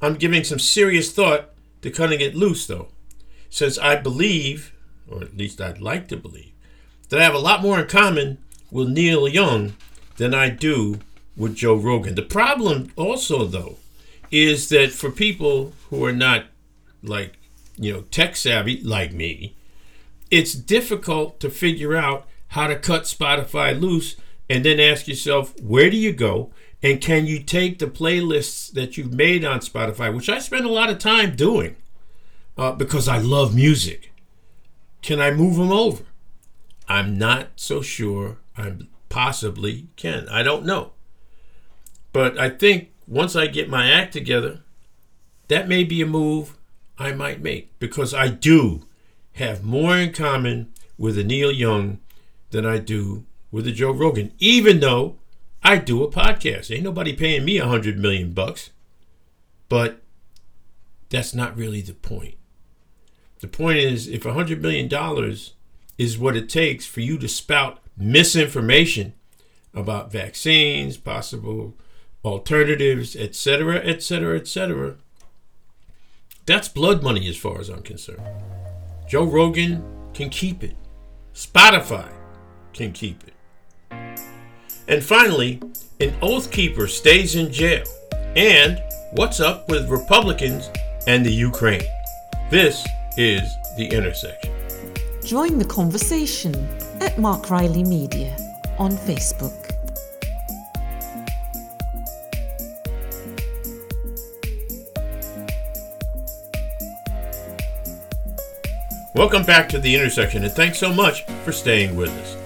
I'm 0.00 0.14
giving 0.14 0.44
some 0.44 0.58
serious 0.58 1.12
thought 1.12 1.50
to 1.82 1.90
cutting 1.90 2.20
it 2.20 2.34
loose 2.34 2.66
though, 2.66 2.88
since 3.50 3.78
I 3.78 3.96
believe, 3.96 4.72
or 5.08 5.22
at 5.22 5.36
least 5.36 5.60
I'd 5.60 5.80
like 5.80 6.08
to 6.08 6.16
believe, 6.16 6.52
that 7.08 7.20
I 7.20 7.24
have 7.24 7.34
a 7.34 7.38
lot 7.38 7.62
more 7.62 7.78
in 7.78 7.86
common 7.86 8.38
with 8.70 8.88
Neil 8.88 9.28
Young 9.28 9.74
than 10.16 10.34
I 10.34 10.50
do 10.50 11.00
with 11.36 11.54
Joe 11.54 11.76
Rogan. 11.76 12.14
The 12.14 12.22
problem 12.22 12.92
also 12.96 13.44
though 13.44 13.76
is 14.30 14.68
that 14.70 14.92
for 14.92 15.10
people 15.10 15.72
who 15.90 16.04
are 16.04 16.12
not 16.12 16.46
like, 17.02 17.37
you 17.78 17.92
know, 17.92 18.00
tech 18.02 18.36
savvy 18.36 18.80
like 18.82 19.12
me, 19.12 19.56
it's 20.30 20.52
difficult 20.52 21.40
to 21.40 21.50
figure 21.50 21.96
out 21.96 22.26
how 22.48 22.66
to 22.66 22.76
cut 22.76 23.04
Spotify 23.04 23.78
loose 23.78 24.16
and 24.48 24.64
then 24.64 24.80
ask 24.80 25.08
yourself, 25.08 25.58
where 25.60 25.90
do 25.90 25.96
you 25.96 26.12
go? 26.12 26.50
And 26.82 27.00
can 27.00 27.26
you 27.26 27.40
take 27.40 27.78
the 27.78 27.86
playlists 27.86 28.72
that 28.72 28.96
you've 28.96 29.12
made 29.12 29.44
on 29.44 29.60
Spotify, 29.60 30.14
which 30.14 30.28
I 30.28 30.38
spend 30.38 30.64
a 30.64 30.70
lot 30.72 30.90
of 30.90 30.98
time 30.98 31.34
doing 31.34 31.76
uh, 32.56 32.72
because 32.72 33.08
I 33.08 33.18
love 33.18 33.54
music? 33.54 34.12
Can 35.02 35.20
I 35.20 35.30
move 35.30 35.56
them 35.56 35.72
over? 35.72 36.04
I'm 36.88 37.18
not 37.18 37.48
so 37.56 37.82
sure 37.82 38.38
I 38.56 38.74
possibly 39.08 39.88
can. 39.96 40.28
I 40.28 40.42
don't 40.42 40.64
know. 40.64 40.92
But 42.12 42.38
I 42.38 42.48
think 42.50 42.90
once 43.06 43.36
I 43.36 43.46
get 43.46 43.68
my 43.68 43.90
act 43.90 44.12
together, 44.12 44.60
that 45.48 45.68
may 45.68 45.84
be 45.84 46.00
a 46.00 46.06
move 46.06 46.57
I 46.98 47.12
might 47.12 47.40
make 47.40 47.78
because 47.78 48.12
I 48.12 48.28
do 48.28 48.82
have 49.34 49.64
more 49.64 49.96
in 49.96 50.12
common 50.12 50.72
with 50.96 51.16
a 51.16 51.24
Neil 51.24 51.52
Young 51.52 52.00
than 52.50 52.66
I 52.66 52.78
do 52.78 53.24
with 53.50 53.66
a 53.66 53.72
Joe 53.72 53.92
Rogan, 53.92 54.32
even 54.38 54.80
though 54.80 55.16
I 55.62 55.78
do 55.78 56.02
a 56.02 56.10
podcast. 56.10 56.74
Ain't 56.74 56.84
nobody 56.84 57.12
paying 57.12 57.44
me 57.44 57.58
a 57.58 57.66
hundred 57.66 57.98
million 57.98 58.32
bucks. 58.32 58.70
But 59.68 60.02
that's 61.08 61.34
not 61.34 61.56
really 61.56 61.80
the 61.80 61.94
point. 61.94 62.34
The 63.40 63.48
point 63.48 63.78
is 63.78 64.08
if 64.08 64.26
a 64.26 64.32
hundred 64.32 64.60
million 64.60 64.88
dollars 64.88 65.54
is 65.96 66.18
what 66.18 66.36
it 66.36 66.48
takes 66.48 66.86
for 66.86 67.00
you 67.00 67.18
to 67.18 67.28
spout 67.28 67.80
misinformation 67.96 69.14
about 69.74 70.10
vaccines, 70.10 70.96
possible 70.96 71.76
alternatives, 72.24 73.14
etc., 73.14 73.76
etc., 73.76 74.36
etc., 74.38 74.96
that's 76.48 76.68
blood 76.68 77.02
money 77.02 77.28
as 77.28 77.36
far 77.36 77.60
as 77.60 77.68
I'm 77.68 77.82
concerned. 77.82 78.22
Joe 79.06 79.24
Rogan 79.24 79.84
can 80.14 80.30
keep 80.30 80.64
it. 80.64 80.74
Spotify 81.34 82.10
can 82.72 82.92
keep 82.92 83.22
it. 83.24 83.34
And 84.88 85.04
finally, 85.04 85.60
an 86.00 86.14
oath 86.22 86.50
keeper 86.50 86.86
stays 86.88 87.34
in 87.34 87.52
jail. 87.52 87.84
And 88.34 88.82
what's 89.12 89.40
up 89.40 89.68
with 89.68 89.90
Republicans 89.90 90.70
and 91.06 91.24
the 91.24 91.30
Ukraine? 91.30 91.82
This 92.50 92.86
is 93.18 93.42
The 93.76 93.86
Intersection. 93.86 94.54
Join 95.22 95.58
the 95.58 95.66
conversation 95.66 96.54
at 97.00 97.18
Mark 97.18 97.50
Riley 97.50 97.84
Media 97.84 98.34
on 98.78 98.92
Facebook. 98.92 99.67
Welcome 109.18 109.42
back 109.42 109.68
to 109.70 109.80
The 109.80 109.96
Intersection, 109.96 110.44
and 110.44 110.52
thanks 110.52 110.78
so 110.78 110.92
much 110.92 111.26
for 111.44 111.50
staying 111.50 111.96
with 111.96 112.08
us. 112.08 112.36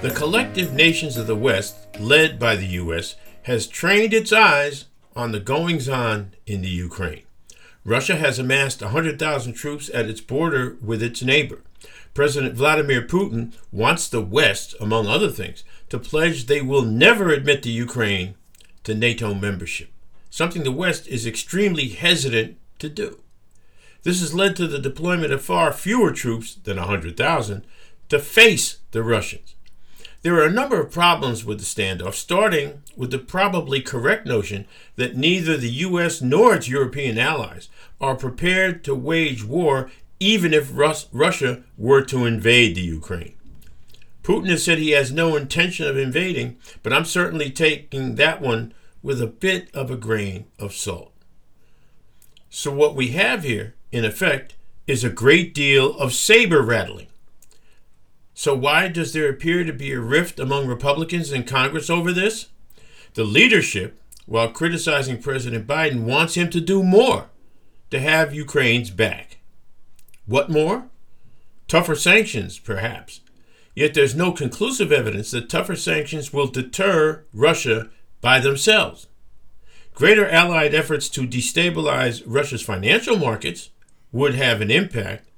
The 0.00 0.08
collective 0.12 0.72
nations 0.72 1.18
of 1.18 1.26
the 1.26 1.36
West, 1.36 1.76
led 2.00 2.38
by 2.38 2.56
the 2.56 2.68
U.S., 2.68 3.16
has 3.42 3.66
trained 3.66 4.14
its 4.14 4.32
eyes 4.32 4.86
on 5.14 5.32
the 5.32 5.40
goings 5.40 5.90
on 5.90 6.32
in 6.46 6.62
the 6.62 6.70
Ukraine. 6.70 7.24
Russia 7.84 8.16
has 8.16 8.38
amassed 8.38 8.80
100,000 8.80 9.52
troops 9.52 9.90
at 9.92 10.08
its 10.08 10.22
border 10.22 10.78
with 10.82 11.02
its 11.02 11.22
neighbor. 11.22 11.60
President 12.14 12.54
Vladimir 12.54 13.02
Putin 13.02 13.52
wants 13.70 14.08
the 14.08 14.22
West, 14.22 14.74
among 14.80 15.06
other 15.06 15.30
things, 15.30 15.64
to 15.90 15.98
pledge 15.98 16.46
they 16.46 16.62
will 16.62 16.80
never 16.80 17.28
admit 17.28 17.62
the 17.62 17.68
Ukraine 17.68 18.36
to 18.84 18.94
NATO 18.94 19.34
membership, 19.34 19.90
something 20.30 20.64
the 20.64 20.72
West 20.72 21.06
is 21.08 21.26
extremely 21.26 21.88
hesitant 21.90 22.56
to 22.78 22.88
do. 22.88 23.18
This 24.06 24.20
has 24.20 24.32
led 24.32 24.54
to 24.54 24.68
the 24.68 24.78
deployment 24.78 25.32
of 25.32 25.42
far 25.42 25.72
fewer 25.72 26.12
troops 26.12 26.54
than 26.54 26.76
100,000 26.76 27.64
to 28.08 28.18
face 28.20 28.78
the 28.92 29.02
Russians. 29.02 29.56
There 30.22 30.36
are 30.36 30.46
a 30.46 30.52
number 30.52 30.80
of 30.80 30.92
problems 30.92 31.44
with 31.44 31.58
the 31.58 31.64
standoff, 31.64 32.14
starting 32.14 32.82
with 32.96 33.10
the 33.10 33.18
probably 33.18 33.80
correct 33.80 34.24
notion 34.24 34.68
that 34.94 35.16
neither 35.16 35.56
the 35.56 35.72
U.S. 35.88 36.22
nor 36.22 36.54
its 36.54 36.68
European 36.68 37.18
allies 37.18 37.68
are 38.00 38.14
prepared 38.14 38.84
to 38.84 38.94
wage 38.94 39.42
war 39.42 39.90
even 40.20 40.54
if 40.54 40.70
Rus- 40.72 41.08
Russia 41.10 41.64
were 41.76 42.02
to 42.02 42.26
invade 42.26 42.76
the 42.76 42.82
Ukraine. 42.82 43.34
Putin 44.22 44.50
has 44.50 44.62
said 44.62 44.78
he 44.78 44.92
has 44.92 45.10
no 45.10 45.34
intention 45.34 45.84
of 45.84 45.98
invading, 45.98 46.58
but 46.84 46.92
I'm 46.92 47.06
certainly 47.06 47.50
taking 47.50 48.14
that 48.14 48.40
one 48.40 48.72
with 49.02 49.20
a 49.20 49.26
bit 49.26 49.68
of 49.74 49.90
a 49.90 49.96
grain 49.96 50.44
of 50.60 50.74
salt. 50.74 51.12
So, 52.48 52.70
what 52.70 52.94
we 52.94 53.08
have 53.08 53.42
here, 53.42 53.74
in 53.92 54.04
effect, 54.04 54.54
is 54.86 55.02
a 55.02 55.10
great 55.10 55.54
deal 55.54 55.96
of 55.98 56.12
saber 56.12 56.62
rattling. 56.62 57.08
So, 58.34 58.54
why 58.54 58.88
does 58.88 59.12
there 59.12 59.28
appear 59.28 59.64
to 59.64 59.72
be 59.72 59.92
a 59.92 60.00
rift 60.00 60.38
among 60.38 60.66
Republicans 60.66 61.32
in 61.32 61.44
Congress 61.44 61.88
over 61.88 62.12
this? 62.12 62.48
The 63.14 63.24
leadership, 63.24 64.00
while 64.26 64.50
criticizing 64.50 65.22
President 65.22 65.66
Biden, 65.66 66.02
wants 66.02 66.34
him 66.34 66.50
to 66.50 66.60
do 66.60 66.82
more 66.82 67.30
to 67.90 67.98
have 67.98 68.34
Ukraine's 68.34 68.90
back. 68.90 69.38
What 70.26 70.50
more? 70.50 70.88
Tougher 71.68 71.94
sanctions, 71.94 72.58
perhaps. 72.58 73.20
Yet 73.74 73.94
there's 73.94 74.14
no 74.14 74.32
conclusive 74.32 74.92
evidence 74.92 75.30
that 75.30 75.48
tougher 75.48 75.76
sanctions 75.76 76.32
will 76.32 76.46
deter 76.46 77.24
Russia 77.32 77.88
by 78.20 78.40
themselves. 78.40 79.06
Greater 79.94 80.28
Allied 80.28 80.74
efforts 80.74 81.08
to 81.10 81.26
destabilize 81.26 82.22
Russia's 82.26 82.62
financial 82.62 83.16
markets 83.16 83.70
would 84.16 84.34
have 84.34 84.60
an 84.60 84.70
impact, 84.70 85.28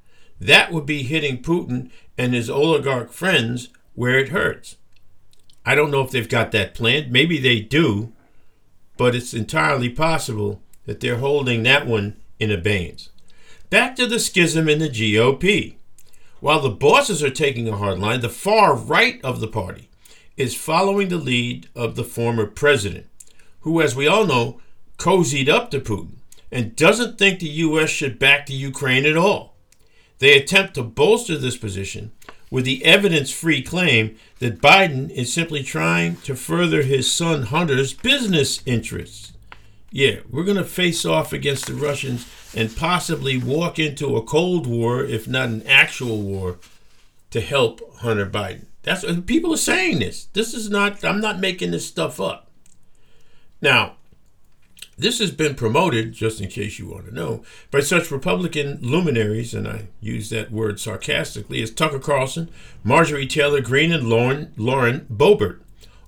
that 0.41 0.73
would 0.73 0.87
be 0.87 1.03
hitting 1.03 1.43
Putin 1.43 1.91
and 2.17 2.33
his 2.33 2.49
oligarch 2.49 3.13
friends 3.13 3.69
where 3.95 4.19
it 4.19 4.29
hurts. 4.29 4.77
I 5.67 5.75
don't 5.75 5.91
know 5.91 6.03
if 6.03 6.13
they've 6.13 6.29
got 6.29 6.53
that 6.53 6.75
planned. 6.75 7.11
Maybe 7.11 7.39
they 7.39 7.61
do, 7.61 8.13
but 8.97 9.15
it's 9.15 9.35
entirely 9.35 9.91
possible 9.91 10.63
that 10.87 11.01
they're 11.01 11.19
holding 11.19 11.65
that 11.65 11.87
one 11.87 12.17
in 12.39 12.53
abeyance. 12.53 13.11
Back 13.69 13.97
to 13.97 14.07
the 14.07 14.21
schism 14.21 14.69
in 14.69 14.79
the 14.79 14.89
GOP. 14.89 15.75
While 16.41 16.61
the 16.61 16.71
bosses 16.71 17.23
are 17.23 17.31
taking 17.31 17.69
a 17.69 17.77
hard 17.77 17.99
line, 17.99 18.21
the 18.21 18.29
far 18.29 18.77
right 18.77 19.21
of 19.25 19.41
the 19.41 19.49
party 19.49 19.91
is 20.37 20.55
following 20.55 21.09
the 21.09 21.19
lead 21.19 21.69
of 21.75 21.97
the 21.97 22.05
former 22.05 22.47
president, 22.47 23.07
who, 23.63 23.83
as 23.83 23.97
we 23.97 24.07
all 24.07 24.25
know, 24.25 24.61
cozied 24.99 25.49
up 25.49 25.71
to 25.73 25.81
Putin 25.81 26.18
and 26.51 26.77
doesn't 26.77 27.19
think 27.19 27.41
the 27.41 27.47
U.S. 27.47 27.91
should 27.91 28.19
back 28.19 28.47
the 28.47 28.55
Ukraine 28.55 29.05
at 29.05 29.17
all. 29.17 29.57
They 30.19 30.37
attempt 30.37 30.75
to 30.75 30.83
bolster 30.83 31.37
this 31.37 31.57
position 31.57 32.13
with 32.51 32.65
the 32.65 32.85
evidence 32.85 33.31
free 33.31 33.63
claim 33.63 34.17
that 34.39 34.61
Biden 34.61 35.11
is 35.11 35.33
simply 35.33 35.63
trying 35.63 36.17
to 36.17 36.35
further 36.35 36.83
his 36.83 37.11
son 37.11 37.45
Hunter's 37.45 37.93
business 37.93 38.63
interests. 38.67 39.33
Yeah, 39.91 40.21
we're 40.29 40.45
going 40.45 40.57
to 40.57 40.65
face 40.65 41.05
off 41.05 41.33
against 41.33 41.67
the 41.67 41.75
Russians 41.75 42.27
and 42.55 42.75
possibly 42.75 43.39
walk 43.39 43.79
into 43.79 44.17
a 44.17 44.23
Cold 44.23 44.67
War, 44.67 45.05
if 45.05 45.27
not 45.27 45.49
an 45.49 45.67
actual 45.67 46.21
war, 46.21 46.59
to 47.31 47.41
help 47.41 47.97
Hunter 47.99 48.27
Biden. 48.27 48.67
That's 48.83 49.05
people 49.23 49.53
are 49.53 49.59
saying 49.59 49.99
this. 49.99 50.27
This 50.27 50.55
is 50.55 50.71
not, 50.71 51.05
I'm 51.05 51.21
not 51.21 51.41
making 51.41 51.71
this 51.71 51.87
stuff 51.87 52.21
up. 52.21 52.51
Now, 53.61 53.97
This 54.99 55.21
has 55.21 55.31
been 55.31 55.55
promoted, 55.55 56.13
just 56.13 56.41
in 56.41 56.49
case 56.49 56.81
you 56.81 56.89
want 56.89 57.07
to 57.07 57.15
know, 57.15 57.45
by 57.71 57.79
such 57.79 58.11
Republican 58.11 58.81
luminaries, 58.83 59.55
and 59.55 59.69
I 59.69 59.87
use 60.01 60.29
that 60.31 60.51
word 60.51 60.81
sarcastically, 60.81 61.63
as 61.63 61.71
Tucker 61.71 62.01
Carlson, 62.01 62.51
Marjorie 62.83 63.29
Taylor 63.29 63.61
Greene, 63.61 63.93
and 63.93 64.09
Lauren, 64.09 64.53
Lauren 64.57 65.07
Boebert. 65.09 65.61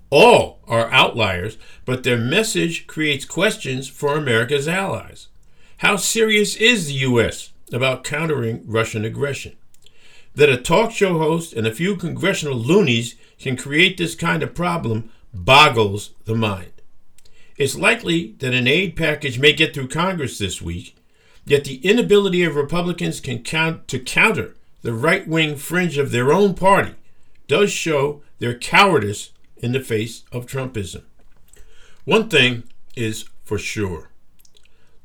All 0.09 0.59
are 0.67 0.91
outliers, 0.91 1.57
but 1.85 2.03
their 2.03 2.17
message 2.17 2.85
creates 2.85 3.23
questions 3.23 3.87
for 3.87 4.17
America's 4.17 4.67
allies. 4.67 5.29
How 5.77 5.95
serious 5.95 6.57
is 6.57 6.87
the 6.87 6.93
U.S. 6.93 7.53
about 7.71 8.03
countering 8.03 8.61
Russian 8.65 9.05
aggression? 9.05 9.55
That 10.35 10.49
a 10.49 10.57
talk 10.57 10.91
show 10.91 11.17
host 11.17 11.53
and 11.53 11.65
a 11.65 11.73
few 11.73 11.95
congressional 11.95 12.57
loonies 12.57 13.15
can 13.39 13.55
create 13.55 13.97
this 13.97 14.15
kind 14.15 14.43
of 14.43 14.53
problem 14.53 15.11
boggles 15.33 16.11
the 16.25 16.35
mind. 16.35 16.80
It's 17.61 17.77
likely 17.77 18.33
that 18.39 18.55
an 18.55 18.65
aid 18.65 18.95
package 18.95 19.37
may 19.37 19.53
get 19.53 19.75
through 19.75 19.89
Congress 19.89 20.39
this 20.39 20.63
week, 20.63 20.95
yet 21.45 21.63
the 21.63 21.75
inability 21.87 22.43
of 22.43 22.55
Republicans 22.55 23.19
can 23.19 23.43
count 23.43 23.87
to 23.89 23.99
counter 23.99 24.55
the 24.81 24.93
right 24.93 25.27
wing 25.27 25.57
fringe 25.57 25.99
of 25.99 26.09
their 26.09 26.33
own 26.33 26.55
party 26.55 26.95
does 27.47 27.71
show 27.71 28.23
their 28.39 28.57
cowardice 28.57 29.29
in 29.57 29.73
the 29.73 29.79
face 29.79 30.23
of 30.31 30.47
Trumpism. 30.47 31.03
One 32.03 32.29
thing 32.29 32.63
is 32.95 33.25
for 33.43 33.59
sure 33.59 34.09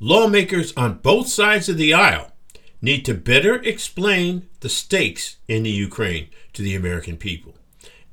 lawmakers 0.01 0.73
on 0.79 1.01
both 1.01 1.29
sides 1.29 1.69
of 1.69 1.77
the 1.77 1.93
aisle 1.93 2.33
need 2.81 3.05
to 3.05 3.13
better 3.13 3.57
explain 3.57 4.49
the 4.61 4.71
stakes 4.71 5.37
in 5.47 5.65
the 5.65 5.71
Ukraine 5.71 6.29
to 6.55 6.63
the 6.63 6.75
American 6.75 7.19
people. 7.19 7.55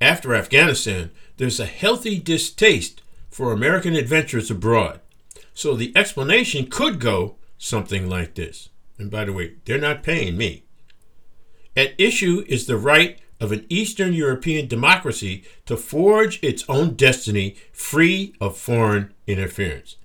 After 0.01 0.35
Afghanistan, 0.35 1.11
there's 1.37 1.61
a 1.61 1.65
healthy 1.65 2.19
distaste 2.19 2.99
for 3.33 3.51
American 3.51 3.95
adventures 3.95 4.51
abroad. 4.51 4.99
So 5.55 5.75
the 5.75 5.91
explanation 5.95 6.67
could 6.67 6.99
go 6.99 7.37
something 7.57 8.07
like 8.07 8.35
this. 8.35 8.69
And 8.99 9.09
by 9.09 9.25
the 9.25 9.33
way, 9.33 9.55
they're 9.65 9.79
not 9.79 10.03
paying 10.03 10.37
me. 10.37 10.65
At 11.75 11.99
issue 11.99 12.45
is 12.47 12.67
the 12.67 12.77
right 12.77 13.19
of 13.39 13.51
an 13.51 13.65
Eastern 13.69 14.13
European 14.13 14.67
democracy 14.67 15.43
to 15.65 15.75
forge 15.75 16.41
its 16.43 16.63
own 16.69 16.93
destiny 16.93 17.55
free 17.71 18.35
of 18.39 18.55
foreign 18.55 19.11
interference. 19.25 19.95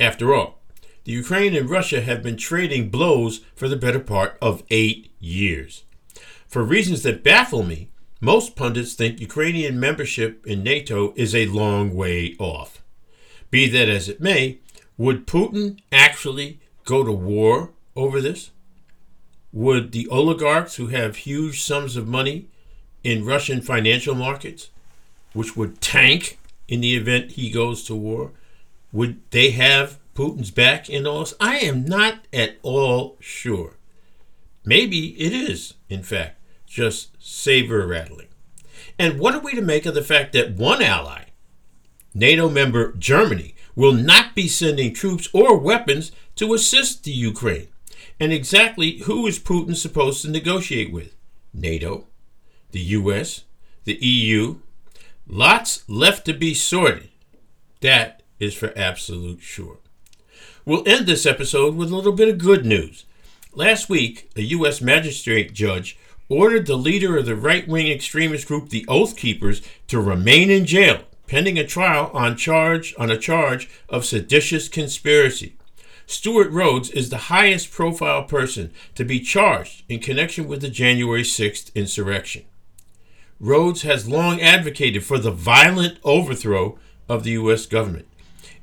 After 0.00 0.34
all, 0.34 0.58
the 1.04 1.12
Ukraine 1.12 1.54
and 1.54 1.68
Russia 1.68 2.00
have 2.00 2.22
been 2.22 2.38
trading 2.38 2.88
blows 2.88 3.42
for 3.54 3.68
the 3.68 3.76
better 3.76 4.00
part 4.00 4.38
of 4.40 4.62
eight 4.70 5.12
years. 5.20 5.84
For 6.46 6.62
reasons 6.62 7.02
that 7.02 7.22
baffle 7.22 7.62
me, 7.62 7.90
most 8.20 8.56
pundits 8.56 8.94
think 8.94 9.20
Ukrainian 9.20 9.78
membership 9.78 10.44
in 10.46 10.62
NATO 10.62 11.12
is 11.16 11.34
a 11.34 11.46
long 11.46 11.94
way 11.94 12.34
off. 12.38 12.82
Be 13.50 13.68
that 13.68 13.88
as 13.88 14.08
it 14.08 14.20
may, 14.20 14.58
would 14.96 15.26
Putin 15.26 15.78
actually 15.92 16.60
go 16.84 17.04
to 17.04 17.12
war 17.12 17.70
over 17.94 18.20
this? 18.20 18.50
Would 19.52 19.92
the 19.92 20.08
oligarchs 20.08 20.76
who 20.76 20.88
have 20.88 21.16
huge 21.16 21.62
sums 21.62 21.96
of 21.96 22.08
money 22.08 22.48
in 23.04 23.24
Russian 23.24 23.62
financial 23.62 24.14
markets, 24.14 24.70
which 25.32 25.56
would 25.56 25.80
tank 25.80 26.38
in 26.66 26.80
the 26.80 26.96
event 26.96 27.32
he 27.32 27.50
goes 27.50 27.84
to 27.84 27.94
war, 27.94 28.32
would 28.92 29.20
they 29.30 29.52
have 29.52 29.98
Putin's 30.14 30.50
back 30.50 30.90
in 30.90 31.06
all 31.06 31.20
this? 31.20 31.34
I 31.38 31.58
am 31.58 31.84
not 31.84 32.26
at 32.32 32.56
all 32.62 33.16
sure. 33.20 33.74
Maybe 34.64 35.10
it 35.20 35.32
is, 35.32 35.74
in 35.88 36.02
fact, 36.02 36.37
just 36.68 37.16
saber 37.18 37.86
rattling. 37.86 38.28
And 38.98 39.18
what 39.18 39.34
are 39.34 39.40
we 39.40 39.54
to 39.54 39.62
make 39.62 39.86
of 39.86 39.94
the 39.94 40.02
fact 40.02 40.32
that 40.32 40.54
one 40.54 40.82
ally, 40.82 41.24
NATO 42.14 42.48
member 42.48 42.92
Germany, 42.92 43.54
will 43.74 43.92
not 43.92 44.34
be 44.34 44.48
sending 44.48 44.92
troops 44.92 45.28
or 45.32 45.56
weapons 45.56 46.12
to 46.36 46.52
assist 46.54 47.04
the 47.04 47.12
Ukraine? 47.12 47.68
And 48.20 48.32
exactly 48.32 48.98
who 48.98 49.26
is 49.26 49.38
Putin 49.38 49.76
supposed 49.76 50.22
to 50.22 50.30
negotiate 50.30 50.92
with? 50.92 51.14
NATO, 51.54 52.06
the 52.72 52.80
US, 52.80 53.44
the 53.84 53.94
EU. 53.94 54.56
Lots 55.26 55.88
left 55.88 56.24
to 56.26 56.34
be 56.34 56.54
sorted. 56.54 57.08
That 57.80 58.22
is 58.40 58.54
for 58.54 58.72
absolute 58.76 59.40
sure. 59.40 59.78
We'll 60.64 60.86
end 60.86 61.06
this 61.06 61.26
episode 61.26 61.76
with 61.76 61.90
a 61.90 61.96
little 61.96 62.12
bit 62.12 62.28
of 62.28 62.38
good 62.38 62.66
news. 62.66 63.04
Last 63.54 63.88
week, 63.88 64.30
a 64.36 64.42
U.S. 64.42 64.80
magistrate 64.80 65.54
judge 65.54 65.98
ordered 66.28 66.66
the 66.66 66.76
leader 66.76 67.16
of 67.16 67.26
the 67.26 67.36
right 67.36 67.66
wing 67.66 67.88
extremist 67.88 68.46
group, 68.46 68.68
the 68.68 68.84
Oath 68.88 69.16
Keepers, 69.16 69.62
to 69.88 70.00
remain 70.00 70.50
in 70.50 70.66
jail 70.66 71.02
pending 71.28 71.58
a 71.58 71.66
trial 71.66 72.10
on 72.12 72.36
charge 72.36 72.94
on 72.98 73.10
a 73.10 73.18
charge 73.18 73.68
of 73.88 74.04
seditious 74.04 74.68
conspiracy. 74.68 75.54
Stewart 76.06 76.50
Rhodes 76.50 76.90
is 76.90 77.10
the 77.10 77.28
highest 77.28 77.70
profile 77.70 78.24
person 78.24 78.72
to 78.94 79.04
be 79.04 79.20
charged 79.20 79.84
in 79.88 80.00
connection 80.00 80.48
with 80.48 80.62
the 80.62 80.70
January 80.70 81.22
6th 81.22 81.72
insurrection. 81.74 82.44
Rhodes 83.38 83.82
has 83.82 84.08
long 84.08 84.40
advocated 84.40 85.04
for 85.04 85.18
the 85.18 85.30
violent 85.30 85.98
overthrow 86.02 86.78
of 87.08 87.24
the 87.24 87.32
U.S. 87.32 87.66
government. 87.66 88.08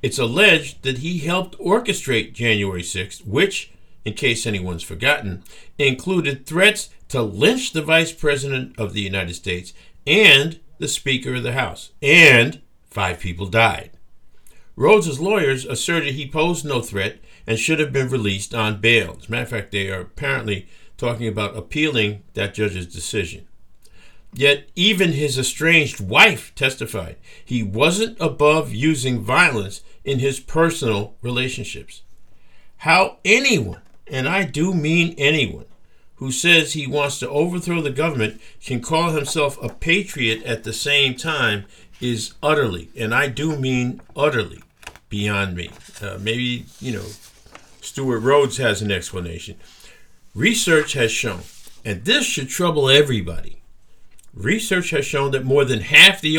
It's 0.01 0.19
alleged 0.19 0.81
that 0.81 0.97
he 0.97 1.19
helped 1.19 1.57
orchestrate 1.59 2.33
January 2.33 2.81
6th, 2.81 3.25
which, 3.27 3.71
in 4.03 4.13
case 4.13 4.45
anyone's 4.45 4.83
forgotten, 4.83 5.43
included 5.77 6.45
threats 6.45 6.89
to 7.09 7.21
lynch 7.21 7.73
the 7.73 7.81
Vice 7.81 8.11
President 8.11 8.77
of 8.79 8.93
the 8.93 9.01
United 9.01 9.33
States 9.33 9.73
and 10.07 10.59
the 10.77 10.87
Speaker 10.87 11.35
of 11.35 11.43
the 11.43 11.53
House, 11.53 11.91
and 12.01 12.61
five 12.89 13.19
people 13.19 13.47
died. 13.47 13.91
Rhodes's 14.75 15.19
lawyers 15.19 15.65
asserted 15.65 16.13
he 16.13 16.29
posed 16.29 16.65
no 16.65 16.81
threat 16.81 17.19
and 17.47 17.57
should 17.57 17.79
have 17.79 17.93
been 17.93 18.09
released 18.09 18.53
on 18.53 18.81
bail. 18.81 19.17
As 19.19 19.27
a 19.27 19.31
matter 19.31 19.43
of 19.43 19.49
fact, 19.49 19.71
they 19.71 19.89
are 19.89 20.01
apparently 20.01 20.67
talking 20.97 21.27
about 21.27 21.55
appealing 21.55 22.23
that 22.33 22.53
judge's 22.53 22.87
decision. 22.87 23.47
Yet 24.33 24.69
even 24.75 25.13
his 25.13 25.39
estranged 25.39 26.01
wife 26.01 26.53
testified 26.55 27.15
he 27.43 27.63
wasn't 27.63 28.17
above 28.19 28.73
using 28.73 29.21
violence 29.21 29.81
in 30.03 30.19
his 30.19 30.41
personal 30.41 31.15
relationships. 31.21 32.01
How 32.77 33.19
anyone, 33.23 33.81
and 34.07 34.27
I 34.27 34.43
do 34.43 34.73
mean 34.73 35.15
anyone, 35.17 35.65
who 36.15 36.31
says 36.31 36.73
he 36.73 36.87
wants 36.87 37.19
to 37.19 37.29
overthrow 37.29 37.81
the 37.81 37.89
government 37.89 38.41
can 38.63 38.81
call 38.81 39.11
himself 39.11 39.61
a 39.61 39.69
patriot 39.69 40.43
at 40.43 40.63
the 40.63 40.73
same 40.73 41.15
time 41.15 41.65
is 41.99 42.33
utterly, 42.41 42.89
and 42.95 43.13
I 43.13 43.27
do 43.27 43.57
mean 43.57 44.01
utterly, 44.15 44.61
beyond 45.09 45.55
me. 45.55 45.69
Uh, 46.01 46.17
maybe, 46.19 46.65
you 46.79 46.93
know, 46.93 47.05
Stewart 47.81 48.21
Rhodes 48.21 48.57
has 48.57 48.81
an 48.81 48.91
explanation. 48.91 49.55
Research 50.33 50.93
has 50.93 51.11
shown, 51.11 51.41
and 51.83 52.03
this 52.05 52.25
should 52.25 52.49
trouble 52.49 52.89
everybody 52.89 53.61
Research 54.35 54.89
has 54.89 55.05
shown 55.05 55.31
that 55.31 55.45
more 55.45 55.63
than 55.63 55.79
half 55.79 56.19
the 56.19 56.37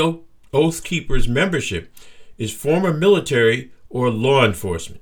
Oath 0.52 0.84
Keepers' 0.84 1.26
membership 1.26 1.90
is 2.36 2.52
former 2.52 2.92
military 2.92 3.70
or 3.88 4.10
law 4.10 4.44
enforcement. 4.44 5.00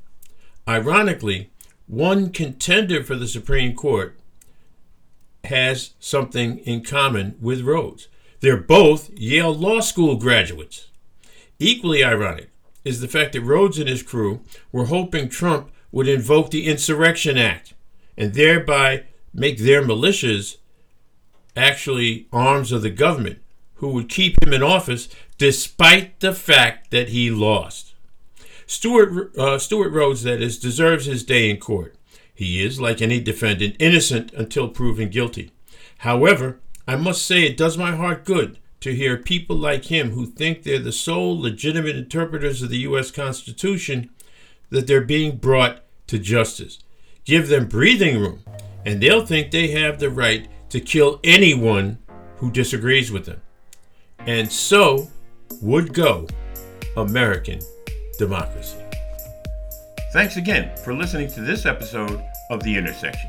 Ironically, 0.68 1.50
one 1.88 2.30
contender 2.30 3.02
for 3.02 3.16
the 3.16 3.26
Supreme 3.26 3.74
Court 3.74 4.16
has 5.46 5.94
something 5.98 6.58
in 6.58 6.82
common 6.82 7.36
with 7.40 7.62
Rhodes. 7.62 8.08
They're 8.40 8.56
both 8.56 9.10
Yale 9.10 9.54
Law 9.54 9.80
School 9.80 10.16
graduates. 10.16 10.88
Equally 11.58 12.04
ironic 12.04 12.50
is 12.84 13.00
the 13.00 13.08
fact 13.08 13.32
that 13.32 13.40
Rhodes 13.40 13.78
and 13.78 13.88
his 13.88 14.02
crew 14.02 14.40
were 14.72 14.86
hoping 14.86 15.28
Trump 15.28 15.70
would 15.90 16.08
invoke 16.08 16.50
the 16.50 16.66
Insurrection 16.66 17.38
Act 17.38 17.74
and 18.16 18.34
thereby 18.34 19.04
make 19.32 19.58
their 19.58 19.82
militias 19.82 20.56
actually 21.56 22.26
arms 22.32 22.72
of 22.72 22.82
the 22.82 22.90
government 22.90 23.38
who 23.74 23.88
would 23.88 24.08
keep 24.08 24.42
him 24.42 24.52
in 24.52 24.62
office 24.62 25.08
despite 25.38 26.20
the 26.20 26.32
fact 26.32 26.90
that 26.90 27.10
he 27.10 27.30
lost. 27.30 27.94
Stewart, 28.66 29.36
uh, 29.36 29.58
Stewart 29.58 29.92
Rhodes, 29.92 30.22
that 30.22 30.40
is, 30.40 30.58
deserves 30.58 31.06
his 31.06 31.24
day 31.24 31.50
in 31.50 31.58
court. 31.58 31.94
He 32.34 32.62
is, 32.62 32.80
like 32.80 33.00
any 33.00 33.20
defendant, 33.20 33.76
innocent 33.78 34.32
until 34.32 34.68
proven 34.68 35.08
guilty. 35.08 35.52
However, 35.98 36.60
I 36.86 36.96
must 36.96 37.24
say 37.24 37.44
it 37.44 37.56
does 37.56 37.78
my 37.78 37.92
heart 37.94 38.24
good 38.24 38.58
to 38.80 38.94
hear 38.94 39.16
people 39.16 39.56
like 39.56 39.86
him 39.86 40.10
who 40.10 40.26
think 40.26 40.62
they're 40.62 40.78
the 40.78 40.92
sole 40.92 41.40
legitimate 41.40 41.96
interpreters 41.96 42.60
of 42.60 42.68
the 42.68 42.78
U.S. 42.78 43.10
Constitution 43.10 44.10
that 44.68 44.86
they're 44.86 45.00
being 45.00 45.36
brought 45.36 45.82
to 46.08 46.18
justice. 46.18 46.80
Give 47.24 47.48
them 47.48 47.66
breathing 47.66 48.20
room, 48.20 48.40
and 48.84 49.00
they'll 49.00 49.24
think 49.24 49.50
they 49.50 49.68
have 49.68 49.98
the 49.98 50.10
right 50.10 50.48
to 50.68 50.80
kill 50.80 51.20
anyone 51.24 51.98
who 52.36 52.50
disagrees 52.50 53.10
with 53.10 53.24
them. 53.24 53.40
And 54.18 54.50
so 54.50 55.10
would 55.62 55.94
go 55.94 56.26
American 56.96 57.60
democracy. 58.18 58.83
Thanks 60.14 60.36
again 60.36 60.70
for 60.76 60.94
listening 60.94 61.26
to 61.30 61.40
this 61.40 61.66
episode 61.66 62.22
of 62.48 62.62
The 62.62 62.76
Intersection. 62.76 63.28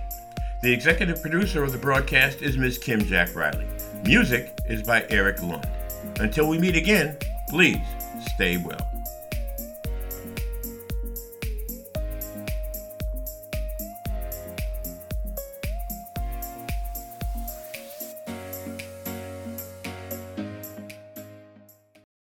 The 0.62 0.72
executive 0.72 1.20
producer 1.20 1.64
of 1.64 1.72
the 1.72 1.80
broadcast 1.80 2.44
is 2.44 2.60
Ms. 2.60 2.78
Kim 2.78 3.04
Jack 3.04 3.34
Riley. 3.34 3.66
Music 4.04 4.56
is 4.68 4.84
by 4.84 5.04
Eric 5.10 5.42
Lund. 5.42 5.68
Until 6.20 6.48
we 6.48 6.60
meet 6.60 6.76
again, 6.76 7.18
please 7.50 7.82
stay 8.36 8.58
well. 8.58 8.88